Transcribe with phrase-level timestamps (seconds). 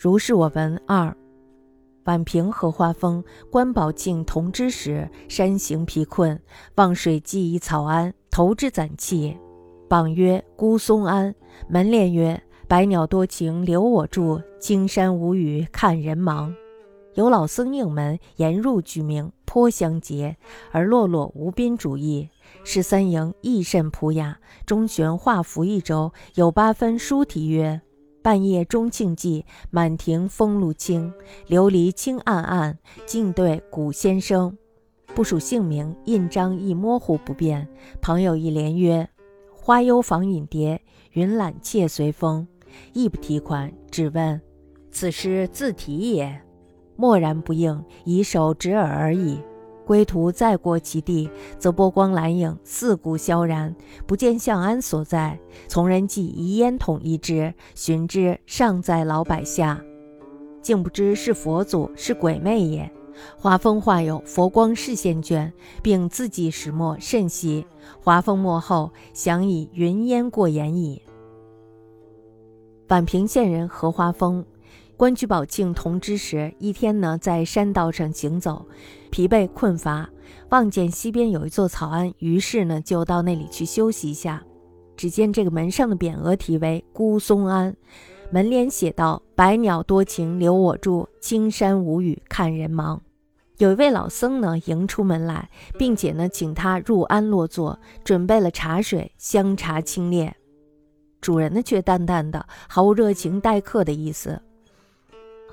[0.00, 1.12] 如是我闻二。
[2.04, 6.40] 宛平荷花峰，观宝镜同之时，山行疲困，
[6.76, 9.36] 望水寄以草庵，投之攒气。
[9.88, 11.34] 榜曰：孤松庵。
[11.68, 16.54] 门联曰：百鸟多情留我住，青山无语看人忙。
[17.14, 20.36] 有老僧应门，言入具名，颇相结，
[20.70, 22.30] 而落落无宾主义。
[22.62, 27.80] 是三营亦甚朴雅，中悬画符一周，有八分书题曰。
[28.22, 31.12] 半夜钟磬寂，满庭风露清。
[31.48, 34.56] 琉璃清暗暗，静对古先生。
[35.14, 37.66] 不署姓名，印章亦模糊不便。
[38.00, 39.08] 朋友一联曰
[39.52, 40.80] ：“花幽访隐蝶，
[41.12, 42.46] 云懒妾随风。”
[42.92, 44.40] 亦不提款，只问
[44.92, 46.40] ：“此诗自题也？”
[46.96, 49.40] 默然不应，以手指耳而已。
[49.88, 53.74] 归途再过其地，则波光蓝影，四顾萧然，
[54.06, 55.40] 不见向安所在。
[55.66, 59.82] 从人即移烟筒一之，寻之尚在老柏下，
[60.60, 62.92] 竟不知是佛祖是鬼魅也。
[63.38, 65.50] 华峰画有佛光示现卷，
[65.82, 67.66] 并字迹始末甚细。
[67.98, 71.00] 华峰末后，想以云烟过眼矣。
[72.88, 74.44] 宛平县人何华峰。
[74.98, 78.66] 观居宝庆同之时，一天呢，在山道上行走，
[79.12, 80.10] 疲惫困乏，
[80.48, 84.42] 望见西边有一座草庵，于是呢，就到那里去休息一下。
[84.96, 87.76] 只见这个门上的匾额题为“孤松庵”，
[88.32, 93.00] 门联写道：“百鸟多情留我住，青山无语看人忙。”
[93.58, 100.32] 有一位老僧呢，迎出门来，并且呢，请他入庵落座，准备了茶水，香茶清冽。
[101.20, 104.42] 主人呢，却淡淡的，毫无热情待客的意思。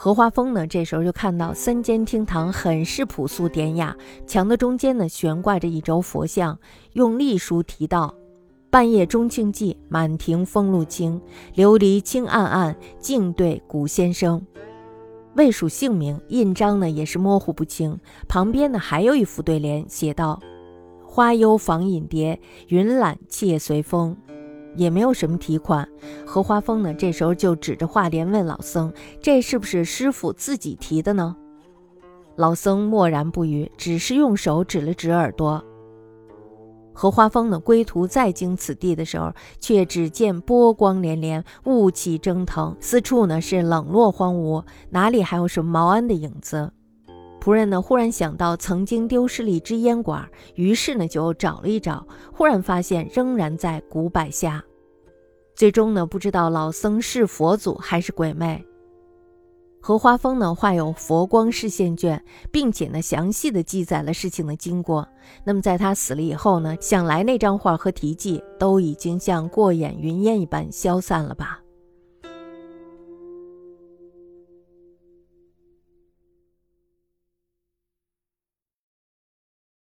[0.00, 3.96] 荷花峰呢，这时候就看到三间厅堂很是朴素典雅，
[4.28, 6.56] 墙的中间呢悬挂着一轴佛像，
[6.92, 8.14] 用隶书题道
[8.70, 11.20] ：“半夜钟磬寂，满庭风露清。
[11.56, 14.40] 琉璃清暗暗，静对古先生。”
[15.34, 17.98] 未署姓名，印章呢也是模糊不清。
[18.28, 20.38] 旁边呢还有一副对联，写道
[21.04, 24.16] ：“花幽访隐蝶，云懒妾随风。”
[24.78, 25.86] 也没有什么提款，
[26.24, 26.94] 荷花峰呢？
[26.94, 31.36] 这时候就指着画联问老僧：“这是不是师傅自己提的呢？”
[32.36, 35.62] 老僧默然不语，只是用手指了指耳朵。
[36.92, 46.72] 荷花峰呢，归途再经此地的时候，却只见波光连连，雾气蒸腾，四处呢是冷落荒芜，哪里还有什么茅庵的影子？
[47.40, 54.62] 仆人呢，忽然想到曾经丢失了一支烟管，于是呢就找了一找，忽然发现仍然在古柏下。
[55.54, 58.62] 最终呢，不知道老僧是佛祖还是鬼魅。
[59.80, 65.08] 荷花峰呢画有佛光示现卷，并且呢详细的记载了事情的经过。
[65.44, 71.60] 那么在他死了以后呢，想来那张画和题记都已经像过眼云烟一般消散了吧。